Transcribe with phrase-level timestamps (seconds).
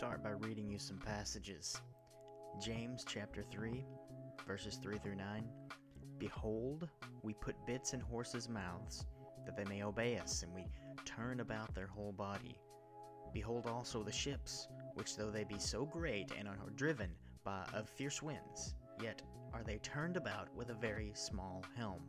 [0.00, 1.78] start by reading you some passages.
[2.58, 3.84] James chapter 3,
[4.46, 5.44] verses 3 through 9.
[6.16, 6.88] Behold,
[7.22, 9.04] we put bits in horses' mouths,
[9.44, 10.64] that they may obey us, and we
[11.04, 12.58] turn about their whole body.
[13.34, 17.10] Behold also the ships, which though they be so great and are driven
[17.44, 19.20] by of fierce winds, yet
[19.52, 22.00] are they turned about with a very small helm,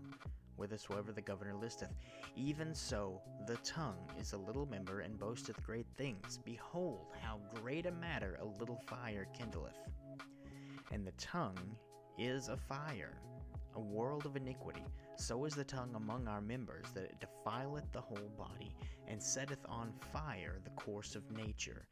[0.61, 1.89] whithersoever the governor listeth.
[2.35, 6.37] Even so, the tongue is a little member and boasteth great things.
[6.45, 9.79] Behold, how great a matter a little fire kindleth.
[10.91, 11.75] And the tongue
[12.20, 13.17] is a fire,
[13.75, 14.85] a world of iniquity.
[15.15, 18.75] So is the tongue among our members, that it defileth the whole body,
[19.07, 21.87] and setteth on fire the course of nature,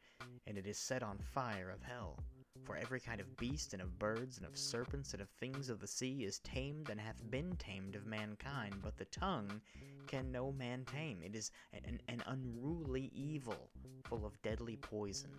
[0.46, 2.16] and it is set on fire of hell.
[2.64, 5.80] For every kind of beast, and of birds, and of serpents, and of things of
[5.80, 9.60] the sea is tamed, and hath been tamed of mankind, but the tongue
[10.06, 11.22] can no man tame.
[11.24, 13.70] It is an, an unruly evil,
[14.04, 15.30] full of deadly poison.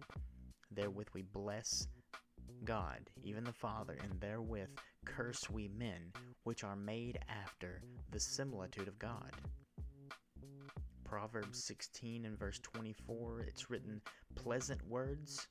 [0.72, 1.88] Therewith we bless
[2.64, 4.70] God, even the Father, and therewith
[5.06, 6.12] curse we men,
[6.44, 7.82] which are made after
[8.12, 9.32] the similitude of God.
[11.04, 14.00] Proverbs 16 and verse 24, it's written,
[14.36, 15.48] Pleasant words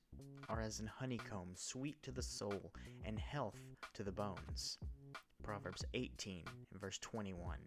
[0.49, 2.73] are as an honeycomb, sweet to the soul,
[3.05, 3.61] and health
[3.95, 4.79] to the bones.
[5.43, 7.59] Proverbs 18 verse 21.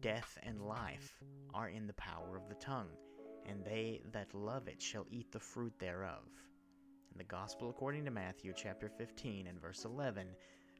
[0.00, 1.20] Death and life
[1.54, 2.90] are in the power of the tongue,
[3.46, 6.24] and they that love it shall eat the fruit thereof.
[7.12, 10.26] In the Gospel according to Matthew chapter 15 and verse 11,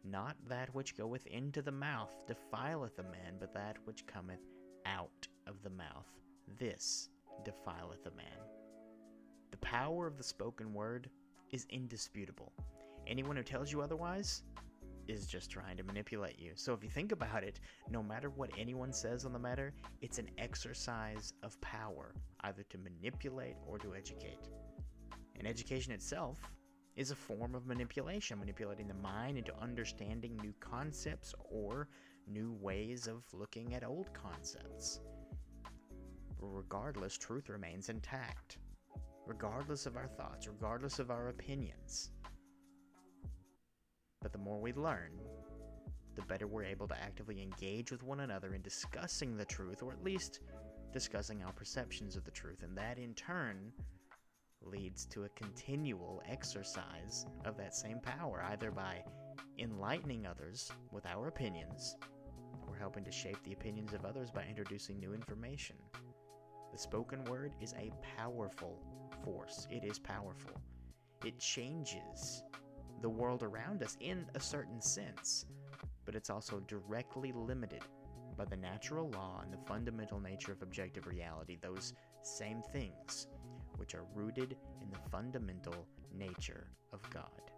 [0.05, 4.47] not that which goeth into the mouth defileth a man, but that which cometh
[4.87, 6.09] out of the mouth,
[6.59, 7.09] this
[7.45, 8.52] defileth a man.
[9.53, 11.09] The power of the spoken word
[11.53, 12.53] is indisputable.
[13.07, 14.43] Anyone who tells you otherwise
[15.09, 16.53] is just trying to manipulate you.
[16.55, 17.61] So if you think about it,
[17.91, 22.79] no matter what anyone says on the matter, it's an exercise of power, either to
[22.79, 24.49] manipulate or to educate.
[25.39, 26.39] And education itself
[26.97, 31.89] is a form of manipulation, manipulating the mind into understanding new concepts or
[32.27, 35.01] new ways of looking at old concepts.
[36.39, 38.59] Regardless, truth remains intact,
[39.27, 42.11] regardless of our thoughts, regardless of our opinions.
[44.21, 45.13] But the more we learn,
[46.15, 49.93] the better we're able to actively engage with one another in discussing the truth, or
[49.93, 50.41] at least
[50.93, 53.73] discussing our perceptions of the truth, and that in turn
[54.61, 59.03] leads to a continual exercise of that same power, either by
[59.59, 61.97] enlightening others with our opinions
[62.69, 65.77] or helping to shape the opinions of others by introducing new information.
[66.73, 68.79] The spoken word is a powerful
[69.25, 69.67] force.
[69.71, 70.61] It is powerful.
[71.25, 72.43] It changes
[73.01, 75.47] the world around us in a certain sense,
[76.05, 77.83] but it's also directly limited
[78.37, 83.27] by the natural law and the fundamental nature of objective reality, those same things
[83.77, 87.53] which are rooted in the fundamental nature of God.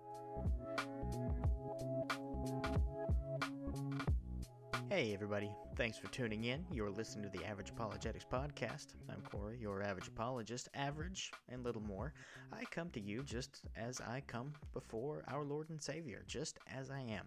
[4.91, 5.51] Hey, everybody.
[5.77, 6.65] Thanks for tuning in.
[6.71, 8.89] You're listening to the Average Apologetics Podcast.
[9.09, 12.13] I'm Corey, your average apologist, average and little more.
[12.53, 16.91] I come to you just as I come before our Lord and Savior, just as
[16.91, 17.27] I am.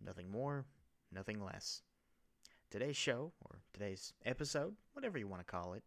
[0.00, 0.64] Nothing more,
[1.12, 1.82] nothing less.
[2.70, 5.82] Today's show, or today's episode, whatever you want to call it,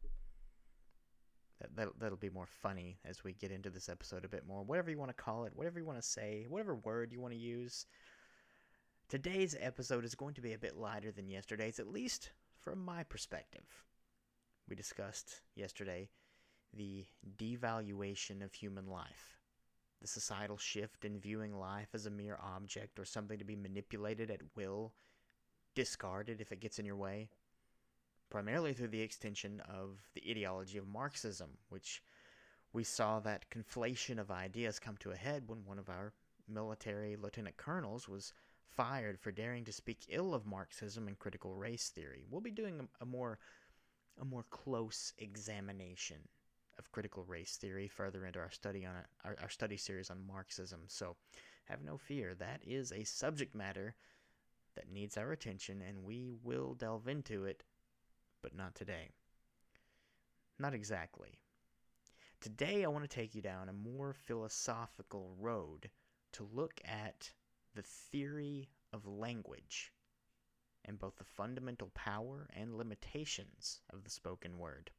[1.62, 4.64] that, that, that'll be more funny as we get into this episode a bit more.
[4.64, 7.34] Whatever you want to call it, whatever you want to say, whatever word you want
[7.34, 7.86] to use.
[9.10, 13.04] Today's episode is going to be a bit lighter than yesterday's, at least from my
[13.04, 13.84] perspective.
[14.68, 16.10] We discussed yesterday
[16.76, 17.06] the
[17.38, 19.38] devaluation of human life,
[20.02, 24.32] the societal shift in viewing life as a mere object or something to be manipulated
[24.32, 24.94] at will,
[25.76, 27.30] discarded if it gets in your way,
[28.32, 32.02] primarily through the extension of the ideology of Marxism, which
[32.72, 36.14] we saw that conflation of ideas come to a head when one of our
[36.48, 38.34] military lieutenant colonels was
[38.76, 42.24] fired for daring to speak ill of Marxism and critical race theory.
[42.30, 43.40] We'll be doing a, a more
[44.22, 46.18] a more close examination
[46.78, 48.94] of critical race theory further into our study on
[49.24, 50.82] our, our study series on Marxism.
[50.88, 51.16] So
[51.66, 53.96] have no fear, that is a subject matter
[54.76, 57.64] that needs our attention and we will delve into it,
[58.42, 59.10] but not today.
[60.60, 61.40] Not exactly.
[62.42, 65.90] Today I want to take you down a more philosophical road
[66.34, 67.32] to look at
[67.76, 69.92] the theory of language
[70.86, 74.92] and both the fundamental power and limitations of the spoken word.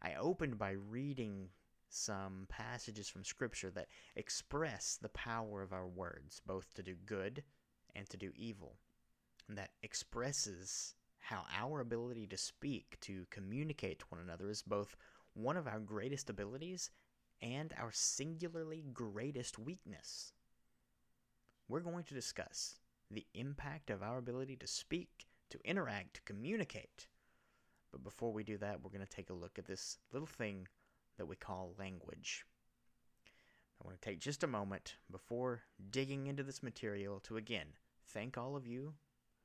[0.00, 1.48] I opened by reading
[1.90, 7.42] some passages from Scripture that express the power of our words, both to do good
[7.94, 8.76] and to do evil,
[9.48, 14.96] and that expresses how our ability to speak, to communicate to one another, is both
[15.34, 16.90] one of our greatest abilities
[17.42, 20.32] and our singularly greatest weakness.
[21.68, 22.76] We're going to discuss
[23.10, 27.08] the impact of our ability to speak, to interact, to communicate.
[27.92, 30.68] But before we do that, we're going to take a look at this little thing
[31.16, 32.44] that we call language.
[33.80, 37.66] I want to take just a moment before digging into this material to again
[38.08, 38.94] thank all of you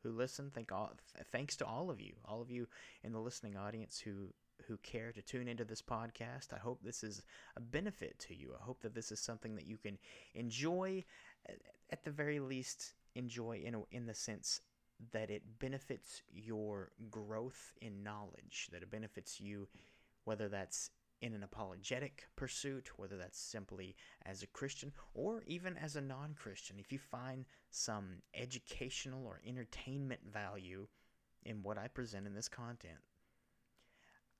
[0.02, 0.52] who listen.
[0.54, 0.94] Thank all,
[1.32, 2.68] thanks to all of you, all of you
[3.04, 4.34] in the listening audience who
[4.68, 6.54] who care to tune into this podcast.
[6.54, 7.24] I hope this is
[7.58, 8.54] a benefit to you.
[8.58, 9.98] I hope that this is something that you can
[10.36, 11.04] enjoy,
[11.90, 14.62] at the very least, enjoy in in the sense
[15.12, 18.70] that it benefits your growth in knowledge.
[18.72, 19.68] That it benefits you,
[20.24, 20.90] whether that's
[21.22, 23.96] in an apologetic pursuit, whether that's simply
[24.26, 29.40] as a Christian or even as a non Christian, if you find some educational or
[29.48, 30.88] entertainment value
[31.46, 33.00] in what I present in this content,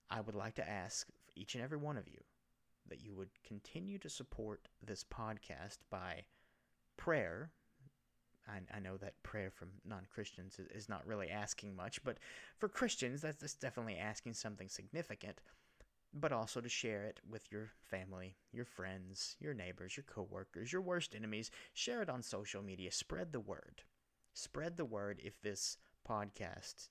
[0.10, 2.20] I would like to ask each and every one of you
[2.90, 6.26] that you would continue to support this podcast by
[6.98, 7.52] prayer.
[8.48, 12.18] I, I know that prayer from non Christians is, not really asking much, but
[12.58, 15.40] for Christians, that's, that's definitely asking something significant
[16.14, 20.82] but also to share it with your family, your friends, your neighbors, your coworkers, your
[20.82, 21.50] worst enemies.
[21.74, 22.92] Share it on social media.
[22.92, 23.82] Spread the word.
[24.34, 26.90] Spread the word if this podcast,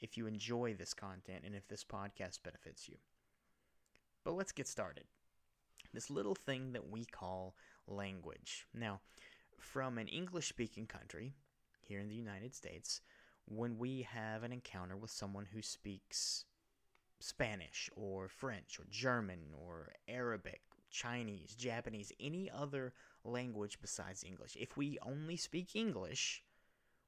[0.00, 2.96] if you enjoy this content, and if this podcast benefits you.
[4.24, 5.04] But let's get started.
[5.92, 7.54] This little thing that we call
[7.86, 8.66] language.
[8.72, 9.00] Now,
[9.58, 11.34] from an English speaking country
[11.80, 13.00] here in the United States,
[13.46, 16.44] when we have an encounter with someone who speaks
[17.20, 20.60] Spanish or French or German or Arabic,
[20.90, 22.92] Chinese, Japanese, any other
[23.24, 24.56] language besides English.
[24.58, 26.42] If we only speak English,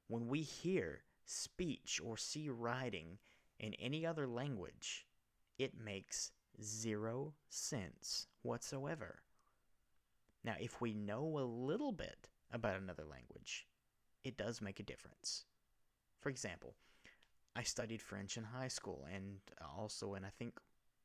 [0.07, 3.17] when we hear speech or see writing
[3.59, 5.05] in any other language,
[5.57, 9.19] it makes zero sense whatsoever.
[10.43, 13.67] Now, if we know a little bit about another language,
[14.23, 15.45] it does make a difference.
[16.19, 16.75] For example,
[17.55, 19.39] I studied French in high school and
[19.77, 20.59] also in, I think,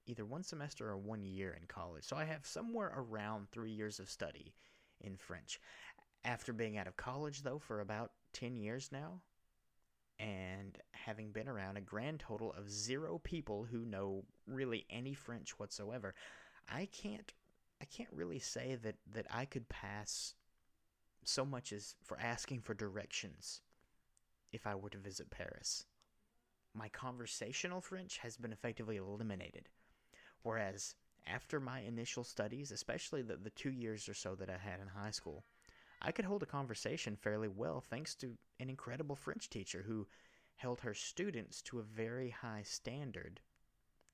[0.06, 2.04] either one semester or one year in college.
[2.04, 4.54] So I have somewhere around three years of study
[5.00, 5.60] in French.
[6.24, 9.22] After being out of college, though, for about 10 years now,
[10.18, 15.58] and having been around a grand total of zero people who know really any French
[15.58, 16.14] whatsoever,
[16.68, 17.32] I can't
[17.80, 20.34] I can't really say that, that I could pass
[21.24, 23.60] so much as for asking for directions
[24.52, 25.86] if I were to visit Paris
[26.74, 29.68] my conversational French has been effectively eliminated.
[30.42, 30.94] Whereas
[31.26, 34.88] after my initial studies, especially the, the two years or so that I had in
[34.88, 35.44] high school,
[36.00, 40.08] I could hold a conversation fairly well thanks to an incredible French teacher who
[40.56, 43.40] held her students to a very high standard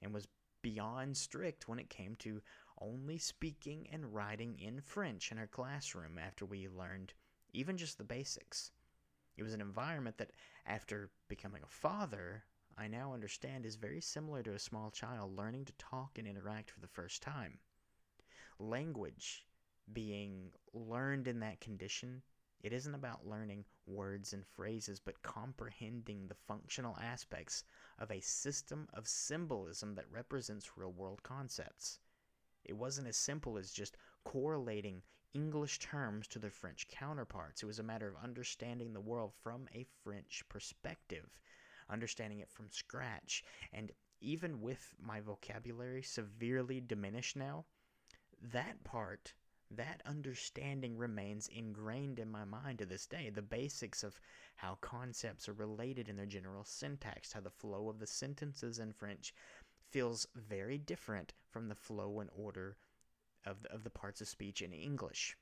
[0.02, 0.28] and was
[0.60, 2.42] beyond strict when it came to
[2.80, 7.14] only speaking and writing in French in her classroom after we learned
[7.52, 8.70] even just the basics.
[9.36, 10.32] It was an environment that,
[10.66, 12.44] after becoming a father,
[12.76, 16.70] I now understand is very similar to a small child learning to talk and interact
[16.70, 17.58] for the first time.
[18.58, 19.46] Language
[19.92, 22.22] being learned in that condition,
[22.60, 27.64] it isn't about learning words and phrases, but comprehending the functional aspects
[27.98, 32.00] of a system of symbolism that represents real world concepts.
[32.68, 35.02] It wasn't as simple as just correlating
[35.34, 37.62] English terms to their French counterparts.
[37.62, 41.38] It was a matter of understanding the world from a French perspective,
[41.88, 43.42] understanding it from scratch.
[43.72, 47.64] And even with my vocabulary severely diminished now,
[48.52, 49.34] that part,
[49.70, 53.30] that understanding remains ingrained in my mind to this day.
[53.30, 54.20] The basics of
[54.56, 58.92] how concepts are related in their general syntax, how the flow of the sentences in
[58.92, 59.34] French
[59.90, 62.76] feels very different from the flow and order
[63.44, 65.36] of the, of the parts of speech in English.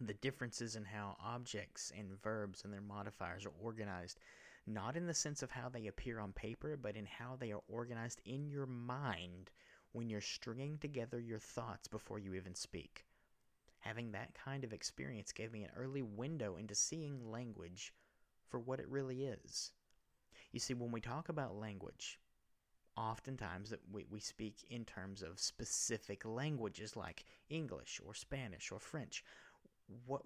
[0.00, 4.18] The differences in how objects and verbs and their modifiers are organized,
[4.66, 7.62] not in the sense of how they appear on paper, but in how they are
[7.68, 9.50] organized in your mind
[9.92, 13.06] when you're stringing together your thoughts before you even speak.
[13.78, 17.94] Having that kind of experience gave me an early window into seeing language
[18.48, 19.72] for what it really is.
[20.52, 22.18] You see, when we talk about language,
[22.96, 28.78] oftentimes that we, we speak in terms of specific languages like English or Spanish or
[28.78, 29.24] French.
[30.06, 30.22] What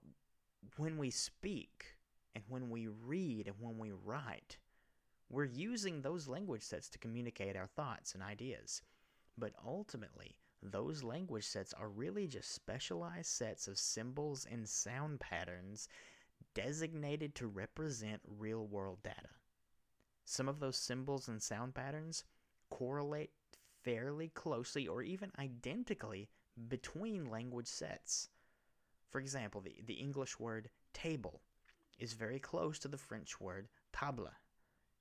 [0.77, 1.97] when we speak
[2.35, 4.59] and when we read and when we write,
[5.29, 8.83] we're using those language sets to communicate our thoughts and ideas.
[9.39, 15.89] But ultimately, those language sets are really just specialized sets of symbols and sound patterns
[16.55, 19.31] designated to represent real world data.
[20.25, 22.25] Some of those symbols and sound patterns
[22.71, 23.31] correlate
[23.83, 26.29] fairly closely or even identically
[26.69, 28.29] between language sets.
[29.11, 31.41] For example, the, the English word table
[31.99, 34.33] is very close to the French word table,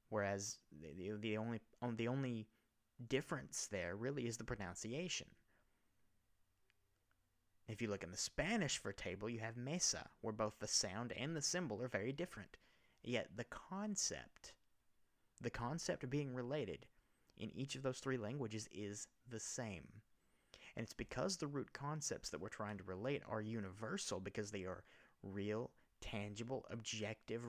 [0.10, 1.60] whereas the, the, only,
[1.96, 2.48] the only
[3.08, 5.28] difference there really is the pronunciation.
[7.68, 11.14] If you look in the Spanish for table, you have mesa, where both the sound
[11.14, 12.58] and the symbol are very different.
[13.04, 14.54] Yet the concept,
[15.40, 16.88] the concept being related
[17.40, 19.88] in each of those three languages is the same.
[20.76, 24.64] And it's because the root concepts that we're trying to relate are universal because they
[24.64, 24.84] are
[25.24, 27.42] real, tangible, objective,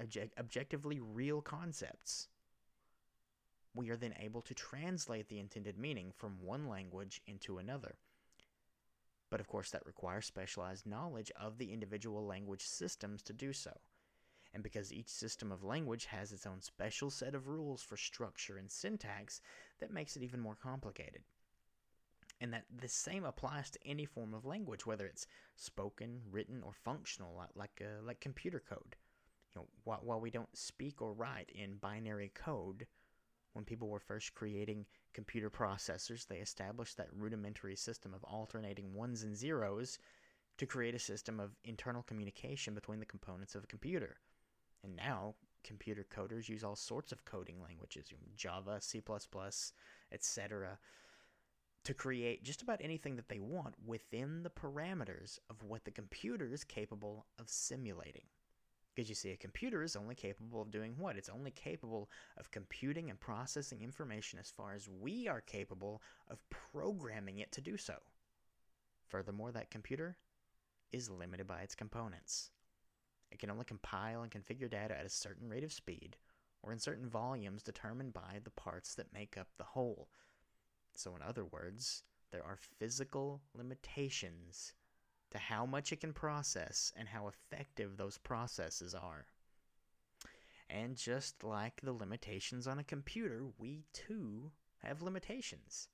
[0.00, 2.28] object, objectively real concepts.
[3.74, 7.96] We are then able to translate the intended meaning from one language into another.
[9.30, 13.72] But of course, that requires specialized knowledge of the individual language systems to do so.
[14.54, 18.56] And because each system of language has its own special set of rules for structure
[18.56, 19.40] and syntax,
[19.78, 21.22] that makes it even more complicated.
[22.40, 25.26] And that the same applies to any form of language, whether it's
[25.56, 28.96] spoken, written, or functional, like like, uh, like computer code.
[29.54, 32.86] You know, while, while we don't speak or write in binary code,
[33.54, 39.24] when people were first creating computer processors, they established that rudimentary system of alternating ones
[39.24, 39.98] and zeros
[40.58, 44.18] to create a system of internal communication between the components of a computer.
[44.82, 49.02] And now, computer coders use all sorts of coding languages, Java, C++,
[50.12, 50.78] etc.,
[51.84, 56.52] to create just about anything that they want within the parameters of what the computer
[56.52, 58.26] is capable of simulating.
[58.94, 61.16] Because you see, a computer is only capable of doing what?
[61.16, 66.42] It's only capable of computing and processing information as far as we are capable of
[66.50, 67.94] programming it to do so.
[69.06, 70.16] Furthermore, that computer
[70.90, 72.50] is limited by its components.
[73.30, 76.16] It can only compile and configure data at a certain rate of speed,
[76.62, 80.08] or in certain volumes determined by the parts that make up the whole.
[80.94, 84.74] So, in other words, there are physical limitations
[85.30, 89.26] to how much it can process and how effective those processes are.
[90.70, 95.88] And just like the limitations on a computer, we too have limitations.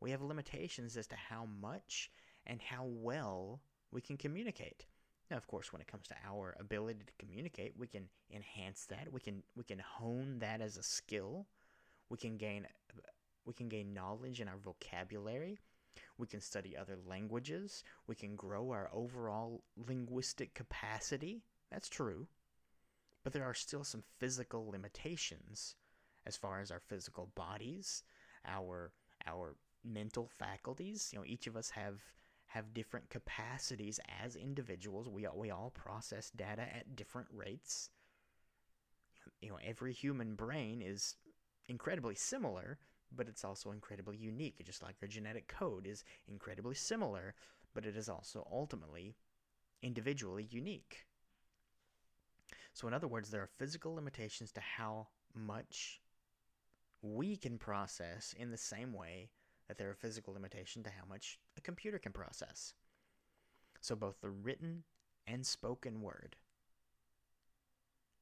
[0.00, 2.10] We have limitations as to how much
[2.46, 3.60] and how well
[3.90, 4.86] we can communicate.
[5.30, 9.08] Now, of course, when it comes to our ability to communicate, we can enhance that.
[9.10, 11.46] We can we can hone that as a skill.
[12.10, 12.66] We can gain
[13.44, 15.58] we can gain knowledge in our vocabulary.
[16.18, 17.84] We can study other languages.
[18.06, 21.42] We can grow our overall linguistic capacity.
[21.70, 22.26] That's true.
[23.22, 25.76] But there are still some physical limitations
[26.26, 28.02] as far as our physical bodies,
[28.46, 28.92] our
[29.26, 31.10] our mental faculties.
[31.12, 32.00] You know, each of us have
[32.54, 35.08] have different capacities as individuals.
[35.08, 37.90] We all, we all process data at different rates.
[39.40, 41.16] You know, every human brain is
[41.68, 42.78] incredibly similar,
[43.14, 47.34] but it's also incredibly unique, just like our genetic code is incredibly similar,
[47.74, 49.16] but it is also ultimately
[49.82, 51.06] individually unique.
[52.72, 56.00] So, in other words, there are physical limitations to how much
[57.02, 59.30] we can process in the same way
[59.68, 62.74] that there are physical limitations to how much a computer can process.
[63.80, 64.84] So, both the written
[65.26, 66.36] and spoken word,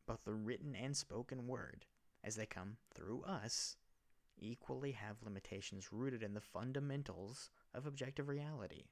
[0.06, 1.84] both the written and spoken word,
[2.24, 3.76] as they come through us,
[4.38, 8.84] equally have limitations rooted in the fundamentals of objective reality.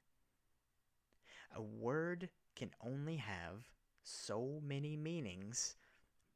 [1.55, 3.71] A word can only have
[4.03, 5.77] so many meanings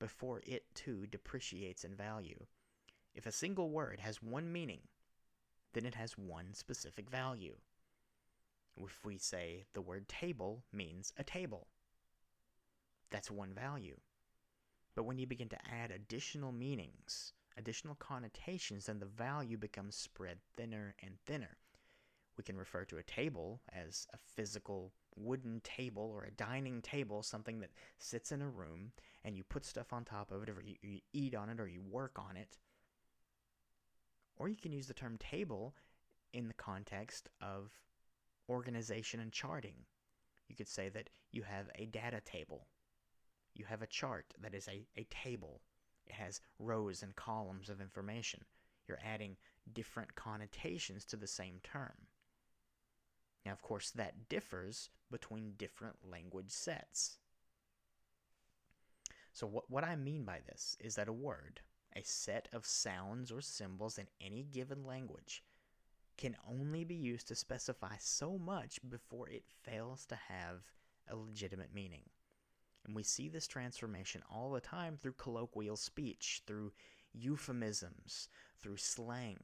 [0.00, 2.46] before it too depreciates in value.
[3.14, 4.80] If a single word has one meaning,
[5.74, 7.56] then it has one specific value.
[8.76, 11.68] If we say the word table means a table,
[13.10, 13.96] that's one value.
[14.96, 20.38] But when you begin to add additional meanings, additional connotations, then the value becomes spread
[20.56, 21.58] thinner and thinner.
[22.36, 27.22] We can refer to a table as a physical wooden table or a dining table,
[27.22, 28.92] something that sits in a room
[29.24, 31.82] and you put stuff on top of it, or you, eat on it, or you
[31.82, 32.58] work on it.
[34.36, 35.74] Or you can use the term table
[36.32, 37.72] in the context of
[38.48, 39.86] organization and charting.
[40.48, 42.66] You could say that you have a data table.
[43.54, 45.60] You have a chart that is a, a table
[46.06, 48.44] it has rows and columns of information.
[48.86, 49.36] You're adding
[49.72, 52.08] different connotations to the same term.
[53.44, 57.18] Now, of course, that differs between different language sets.
[59.32, 61.60] So, what, what I mean by this is that a word,
[61.96, 65.42] a set of sounds or symbols in any given language,
[66.16, 70.62] can only be used to specify so much before it fails to have
[71.08, 72.04] a legitimate meaning.
[72.84, 76.72] And we see this transformation all the time through colloquial speech, through
[77.12, 78.28] euphemisms,
[78.60, 79.38] through slang.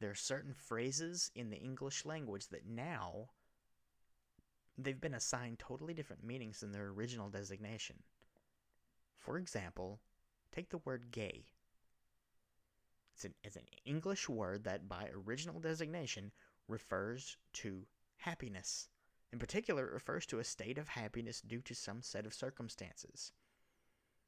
[0.00, 3.30] there are certain phrases in the English language that now
[4.76, 7.96] they've been assigned totally different meanings than their original designation.
[9.16, 10.00] For example,
[10.52, 11.46] take the word gay.
[13.14, 16.32] It's an, it's an English word that, by original designation,
[16.68, 17.86] refers to
[18.18, 18.88] happiness.
[19.32, 23.32] In particular, it refers to a state of happiness due to some set of circumstances.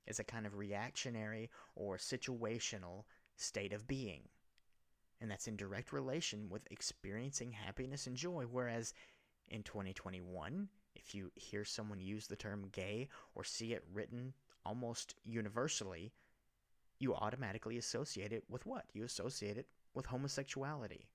[0.07, 3.05] It's a kind of reactionary or situational
[3.37, 4.23] state of being.
[5.21, 8.45] And that's in direct relation with experiencing happiness and joy.
[8.51, 8.95] Whereas
[9.49, 14.33] in 2021, if you hear someone use the term gay or see it written
[14.69, 16.13] almost universally,
[16.99, 18.85] you automatically associate it with what?
[18.93, 21.07] You associate it with homosexuality,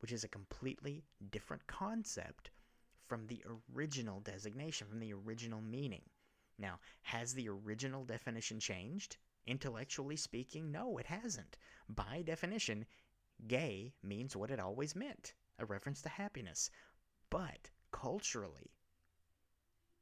[0.00, 2.50] which is a completely different concept
[3.08, 3.42] from the
[3.74, 6.02] original designation, from the original meaning.
[6.58, 9.16] Now, has the original definition changed?
[9.46, 11.56] Intellectually speaking, no, it hasn't.
[11.88, 12.86] By definition,
[13.46, 16.70] gay means what it always meant a reference to happiness.
[17.30, 18.70] But culturally,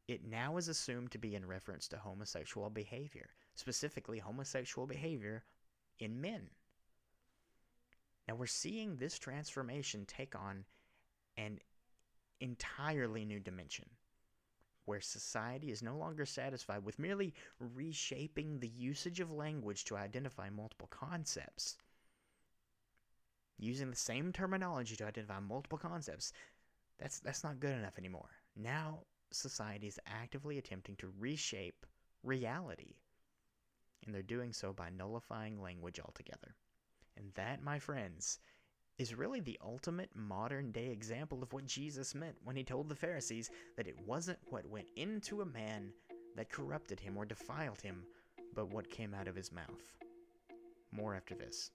[0.09, 5.45] it now is assumed to be in reference to homosexual behavior, specifically homosexual behavior
[5.99, 6.51] in men.
[8.29, 10.65] Now we're seeing this transformation take on
[11.37, 11.59] an
[12.41, 13.87] entirely new dimension
[14.85, 20.49] where society is no longer satisfied with merely reshaping the usage of language to identify
[20.49, 21.77] multiple concepts.
[23.59, 26.33] Using the same terminology to identify multiple concepts,
[26.99, 28.31] that's, that's not good enough anymore.
[28.55, 29.01] Now,
[29.37, 31.87] society is actively attempting to reshape
[32.23, 32.95] reality,
[34.05, 36.57] and they're doing so by nullifying language altogether.
[37.17, 38.39] And that, my friends,
[38.99, 42.95] is really the ultimate modern day example of what Jesus meant when he told the
[42.95, 45.93] Pharisees that it wasn't what went into a man
[46.37, 48.05] that corrupted him or defiled him,
[48.55, 49.97] but what came out of his mouth.
[50.93, 51.71] More after this.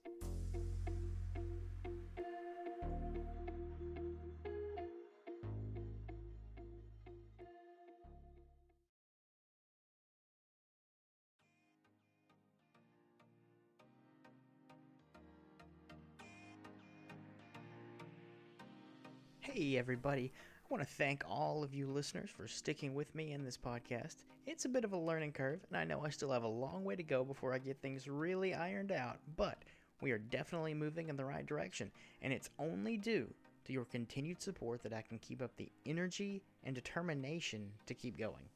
[19.54, 20.32] Hey, everybody.
[20.64, 24.24] I want to thank all of you listeners for sticking with me in this podcast.
[24.48, 26.86] It's a bit of a learning curve, and I know I still have a long
[26.86, 29.58] way to go before I get things really ironed out, but
[30.00, 33.28] we are definitely moving in the right direction, and it's only due
[33.66, 38.18] to your continued support that I can keep up the energy and determination to keep
[38.18, 38.48] going.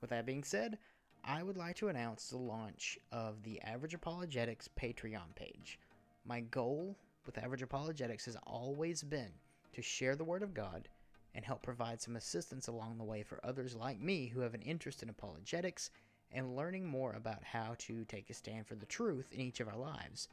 [0.00, 0.76] With that being said,
[1.24, 5.78] I would like to announce the launch of the Average Apologetics Patreon page.
[6.26, 9.30] My goal with Average Apologetics has always been
[9.72, 10.88] to share the Word of God
[11.34, 14.62] and help provide some assistance along the way for others like me who have an
[14.62, 15.90] interest in apologetics
[16.30, 19.68] and learning more about how to take a stand for the truth in each of
[19.68, 20.28] our lives.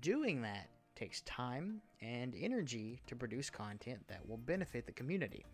[0.00, 5.44] Doing that takes time and energy to produce content that will benefit the community.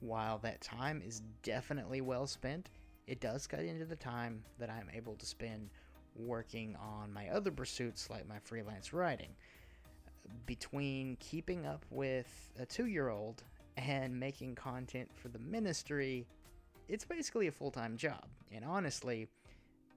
[0.00, 2.70] While that time is definitely well spent,
[3.06, 5.70] it does cut into the time that I'm able to spend
[6.16, 9.34] working on my other pursuits like my freelance writing
[10.46, 13.42] between keeping up with a two year old
[13.76, 16.26] and making content for the ministry,
[16.88, 18.24] it's basically a full time job.
[18.52, 19.28] And honestly,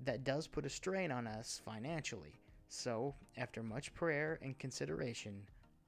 [0.06, 2.40] that does put a strain on us financially.
[2.70, 5.42] So, after much prayer and consideration,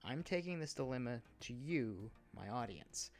[0.03, 3.11] I'm taking this dilemma to you, my audience.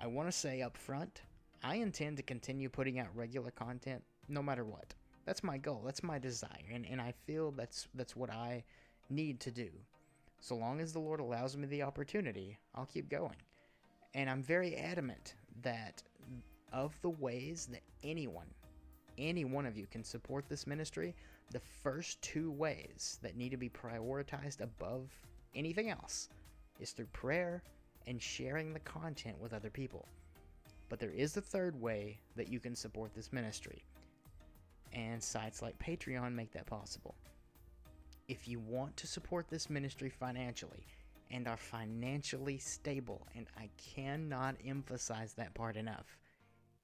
[0.00, 1.22] I want to say up front,
[1.64, 4.94] I intend to continue putting out regular content no matter what.
[5.24, 5.82] That's my goal.
[5.84, 8.64] That's my desire, and, and I feel that's that's what I
[9.10, 9.68] need to do.
[10.42, 13.36] So long as the Lord allows me the opportunity, I'll keep going.
[14.14, 16.02] And I'm very adamant that
[16.72, 18.48] of the ways that anyone,
[19.18, 21.14] any one of you can support this ministry,
[21.52, 25.12] the first two ways that need to be prioritized above
[25.54, 26.28] anything else
[26.80, 27.62] is through prayer
[28.08, 30.08] and sharing the content with other people.
[30.88, 33.84] But there is a third way that you can support this ministry,
[34.92, 37.14] and sites like Patreon make that possible
[38.32, 40.86] if you want to support this ministry financially
[41.30, 46.16] and are financially stable, and I cannot emphasize that part enough,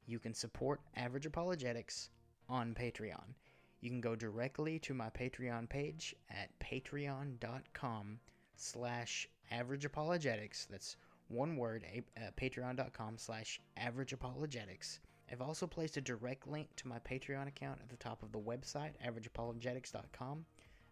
[0.06, 2.10] you can support Average Apologetics
[2.50, 3.32] on Patreon.
[3.80, 8.18] You can go directly to my Patreon page at patreon.com
[8.56, 10.68] slash averageapologetics.
[10.68, 10.96] That's
[11.28, 11.86] one word,
[12.18, 14.98] uh, patreon.com slash averageapologetics.
[15.32, 18.38] I've also placed a direct link to my Patreon account at the top of the
[18.38, 20.44] website, averageapologetics.com.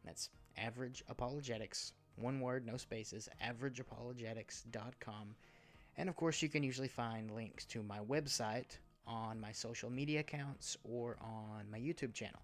[0.06, 1.92] That's Average Apologetics.
[2.16, 5.34] One word, no spaces, averageapologetics.com.
[5.98, 10.20] And of course, you can usually find links to my website on my social media
[10.20, 12.40] accounts or on my YouTube channel.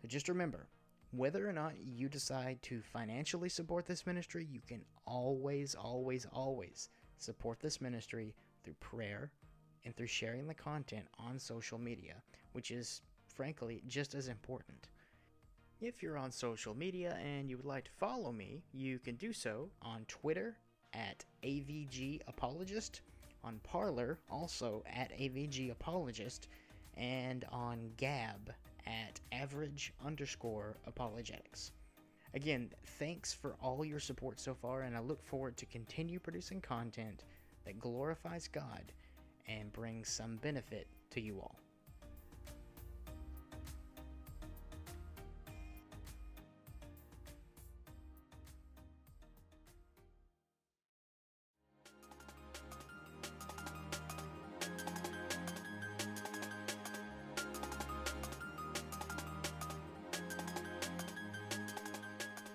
[0.00, 0.68] So just remember
[1.16, 6.88] whether or not you decide to financially support this ministry, you can always, always, always
[7.18, 9.30] support this ministry through prayer
[9.84, 12.14] and through sharing the content on social media,
[12.52, 14.88] which is, frankly, just as important.
[15.84, 19.34] If you're on social media and you would like to follow me, you can do
[19.34, 20.56] so on Twitter
[20.94, 23.02] at AVG Apologist,
[23.44, 26.48] on Parler also at AVG Apologist,
[26.96, 28.54] and on Gab
[28.86, 31.72] at average underscore apologetics.
[32.32, 36.62] Again, thanks for all your support so far, and I look forward to continue producing
[36.62, 37.24] content
[37.66, 38.90] that glorifies God
[39.46, 41.63] and brings some benefit to you all.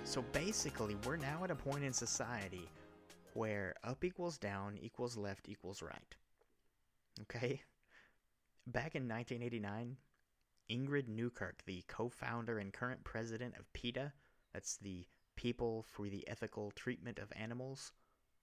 [0.09, 2.67] So basically, we're now at a point in society
[3.35, 6.15] where up equals down equals left equals right.
[7.21, 7.61] Okay?
[8.65, 9.97] Back in 1989,
[10.71, 14.11] Ingrid Newkirk, the co founder and current president of PETA,
[14.51, 17.91] that's the People for the Ethical Treatment of Animals,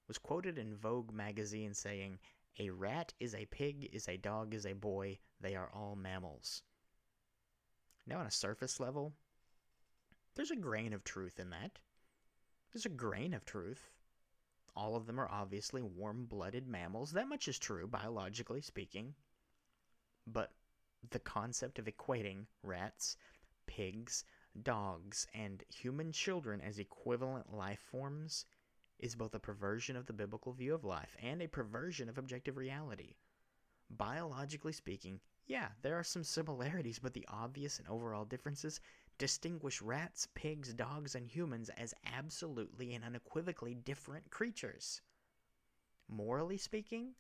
[0.07, 2.21] was quoted in Vogue magazine saying,
[2.61, 6.63] A rat is a pig, is a dog, is a boy, they are all mammals.
[8.07, 9.15] Now, on a surface level,
[10.37, 11.79] there's a grain of truth in that.
[12.73, 13.91] There's a grain of truth.
[14.77, 17.13] All of them are obviously warm blooded mammals.
[17.13, 19.15] That much is true, biologically speaking.
[20.27, 20.53] But
[21.11, 23.17] the concept of equating rats,
[23.67, 24.25] pigs,
[24.63, 28.45] dogs, and human children as equivalent life forms
[28.99, 32.57] is both a perversion of the biblical view of life and a perversion of objective
[32.57, 33.15] reality.
[33.91, 38.81] Biologically speaking, yeah, there are some similarities, but the obvious and overall differences
[39.19, 45.01] distinguish rats, pigs, dogs, and humans as absolutely and unequivocally different creatures.
[46.09, 47.15] Morally speaking,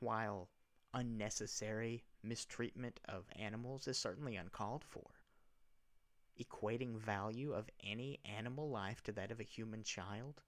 [0.00, 0.48] while
[0.94, 5.10] unnecessary mistreatment of animals is certainly uncalled for,
[6.40, 10.42] equating value of any animal life to that of a human child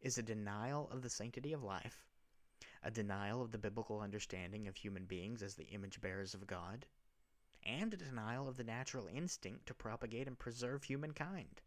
[0.00, 2.06] is a denial of the sanctity of life,
[2.82, 6.86] a denial of the biblical understanding of human beings as the image bearers of God,
[7.64, 11.62] and a denial of the natural instinct to propagate and preserve humankind.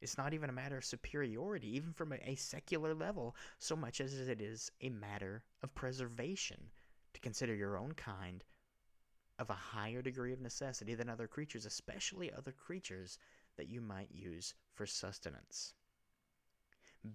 [0.00, 4.18] It's not even a matter of superiority, even from a, secular level, so much as
[4.28, 6.70] it is a matter of preservation
[7.14, 8.42] to consider your own kind
[9.38, 13.18] of a higher degree of necessity than other creatures, especially other creatures
[13.56, 15.74] that you might use for sustenance.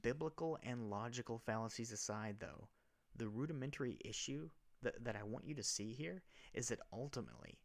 [0.01, 2.69] Biblical and logical fallacies aside, though,
[3.15, 4.49] the rudimentary issue
[4.81, 7.59] that, that I want you to see here is that ultimately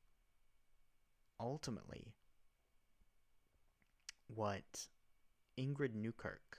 [1.40, 2.14] ultimately
[4.28, 4.88] what
[5.58, 6.58] Ingrid Newkirk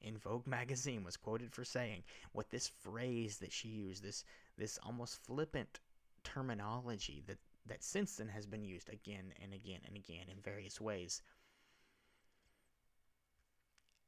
[0.00, 4.24] in Vogue magazine was quoted for saying, what this phrase that she used, this
[4.56, 5.80] this almost flippant
[6.24, 10.80] terminology that that since then has been used again and again and again in various
[10.80, 11.22] ways,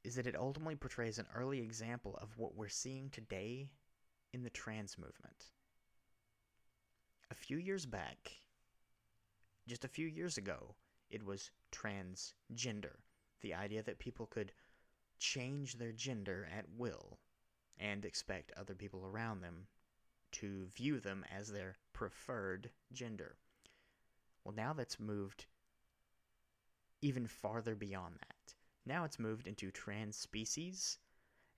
[0.04, 3.68] is that it ultimately portrays an early example of what we're seeing today
[4.32, 5.50] in the trans movement.
[7.30, 8.40] A few years back,
[9.70, 10.74] just a few years ago,
[11.10, 12.96] it was transgender.
[13.40, 14.50] The idea that people could
[15.20, 17.20] change their gender at will
[17.78, 19.68] and expect other people around them
[20.32, 23.36] to view them as their preferred gender.
[24.42, 25.46] Well, now that's moved
[27.00, 28.54] even farther beyond that.
[28.84, 30.98] Now it's moved into trans species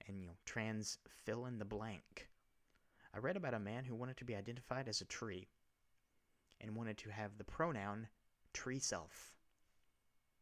[0.06, 2.28] and you know trans fill in the blank.
[3.14, 5.48] I read about a man who wanted to be identified as a tree
[6.62, 8.08] and wanted to have the pronoun
[8.54, 9.36] tree self.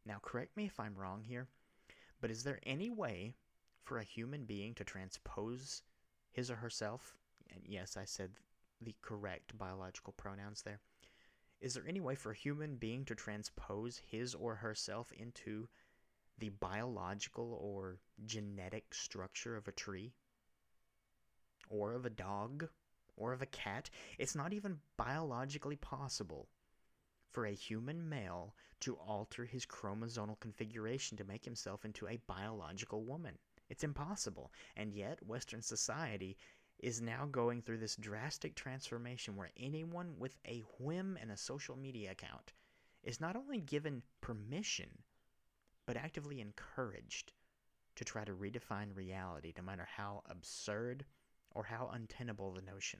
[0.05, 1.47] Now, correct me if I'm wrong here,
[2.21, 3.35] but is there any way
[3.83, 5.81] for a human being to transpose
[6.31, 7.17] his or herself?
[7.51, 8.31] And yes, I said
[8.79, 10.79] the correct biological pronouns there.
[11.59, 15.67] Is there any way for a human being to transpose his or herself into
[16.39, 20.13] the biological or genetic structure of a tree?
[21.69, 22.67] Or of a dog?
[23.21, 26.49] Or of a cat, it's not even biologically possible
[27.29, 33.03] for a human male to alter his chromosomal configuration to make himself into a biological
[33.03, 33.37] woman.
[33.69, 34.51] It's impossible.
[34.75, 36.35] And yet, Western society
[36.79, 41.77] is now going through this drastic transformation where anyone with a whim and a social
[41.77, 42.53] media account
[43.03, 44.89] is not only given permission,
[45.85, 47.33] but actively encouraged
[47.95, 51.05] to try to redefine reality, no matter how absurd
[51.51, 52.99] or how untenable the notion.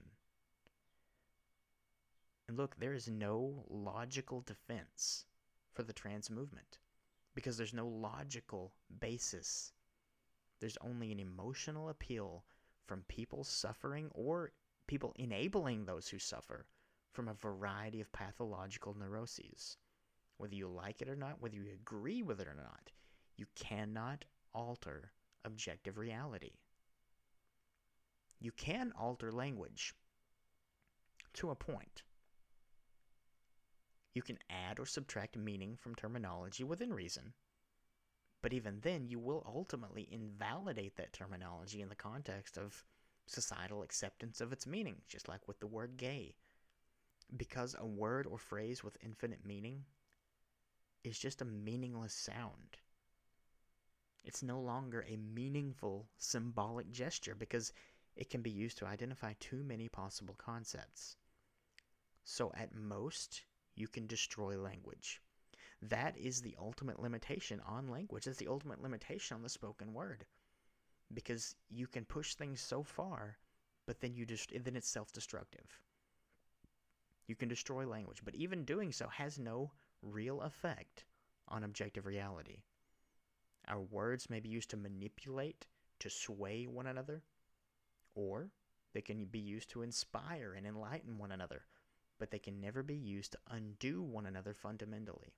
[2.48, 5.26] And look, there is no logical defense
[5.74, 6.80] for the trans movement
[7.34, 9.72] because there's no logical basis.
[10.60, 12.44] There's only an emotional appeal
[12.86, 14.52] from people suffering or
[14.88, 16.66] people enabling those who suffer
[17.14, 19.78] from a variety of pathological neuroses.
[20.38, 22.92] Whether you like it or not, whether you agree with it or not,
[23.38, 25.14] you cannot alter
[25.46, 26.52] objective reality.
[28.42, 29.94] You can alter language
[31.34, 32.02] to a point.
[34.16, 37.34] You can add or subtract meaning from terminology within reason.
[38.42, 42.84] But even then, you will ultimately invalidate that terminology in the context of
[43.28, 46.36] societal acceptance of its meaning, just like with the word gay.
[47.38, 49.86] Because a word or phrase with infinite meaning
[51.04, 52.78] is just a meaningless sound.
[54.24, 57.74] It's no longer a meaningful symbolic gesture because
[58.16, 61.18] it can be used to identify too many possible concepts.
[62.24, 63.44] So, at most,
[63.76, 65.22] you can destroy language.
[65.82, 68.26] That is the ultimate limitation on language.
[68.26, 70.26] That's the ultimate limitation on the spoken word.
[71.14, 73.38] Because you can push things so far,
[73.88, 75.80] but then you then it's self-destructive.
[77.28, 79.72] You can destroy language, but even doing so has no
[80.02, 81.06] real effect
[81.48, 82.62] on objective reality.
[83.68, 85.68] Our words may be used to manipulate,
[86.00, 87.24] to sway one another,
[88.16, 88.52] or
[88.94, 91.64] they can be used to inspire and enlighten one another,
[92.20, 95.34] but they can never be used to undo one another fundamentally.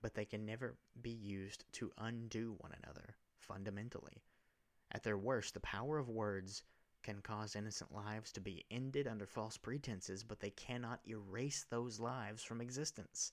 [0.00, 4.22] But they can never be used to undo one another fundamentally.
[4.92, 6.62] At their worst, the power of words
[7.02, 12.00] can cause innocent lives to be ended under false pretenses, but they cannot erase those
[12.00, 13.32] lives from existence.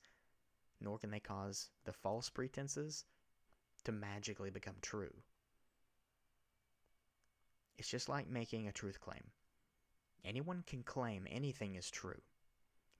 [0.79, 3.05] Nor can they cause the false pretenses
[3.83, 5.13] to magically become true.
[7.81, 9.23] It's just like making a truth claim.
[10.23, 12.21] Anyone can claim anything is true,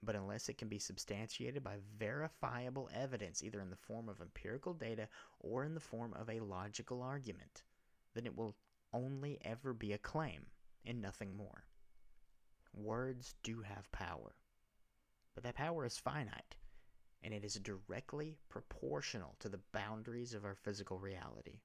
[0.02, 4.74] but unless it can be substantiated by verifiable evidence, either in the form of empirical
[4.74, 5.08] data
[5.40, 7.62] or in the form of a logical argument,
[8.16, 8.56] then it will
[8.92, 10.48] only ever be a claim
[10.84, 11.66] and nothing more.
[12.74, 14.34] Words do have power,
[15.36, 16.56] but that power is finite,
[17.22, 21.60] and it is directly proportional to the boundaries of our physical reality.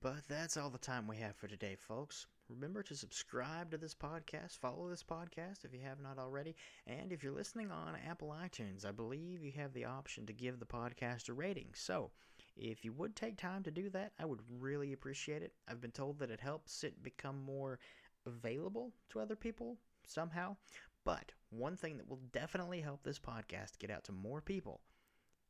[0.00, 2.26] But that's all the time we have for today, folks.
[2.48, 6.54] Remember to subscribe to this podcast, follow this podcast if you have not already,
[6.86, 10.60] and if you're listening on Apple iTunes, I believe you have the option to give
[10.60, 11.70] the podcast a rating.
[11.74, 12.12] So,
[12.56, 15.52] if you would take time to do that, I would really appreciate it.
[15.66, 17.80] I've been told that it helps it become more
[18.24, 20.56] available to other people somehow.
[21.04, 24.80] But one thing that will definitely help this podcast get out to more people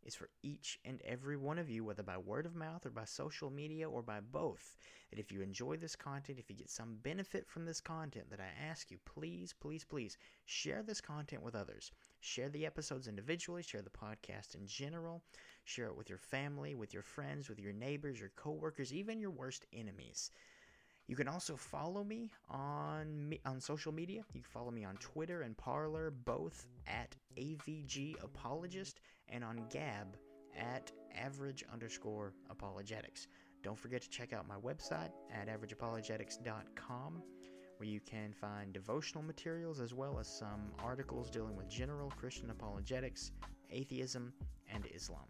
[0.09, 3.05] is for each and every one of you, whether by word of mouth or by
[3.05, 4.75] social media or by both,
[5.11, 8.41] that if you enjoy this content, if you get some benefit from this content, that
[8.41, 10.17] I ask you, please, please, please
[10.47, 11.93] share this content with others.
[12.21, 15.23] Share the episodes individually, share the podcast in general,
[15.65, 19.31] share it with your family, with your friends, with your neighbors, your coworkers, even your
[19.31, 20.31] worst enemies.
[21.07, 24.25] You can also follow me on me, on social media.
[24.35, 30.17] You can follow me on Twitter and Parler, both at AVG Apologist, and on Gab
[30.59, 33.29] at average underscore apologetics.
[33.63, 37.23] Don't forget to check out my website at averageapologetics.com,
[37.77, 42.51] where you can find devotional materials as well as some articles dealing with general Christian
[42.51, 43.33] apologetics,
[43.71, 44.33] atheism,
[44.73, 45.27] and Islam.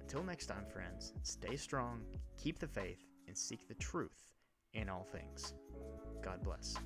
[0.00, 2.00] Until next time, friends, stay strong,
[2.38, 4.32] keep the faith, and seek the truth
[4.72, 5.52] in all things.
[6.22, 6.76] God bless.